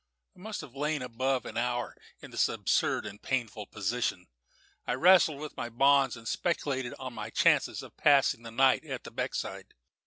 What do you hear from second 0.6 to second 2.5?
have lain above an hour in this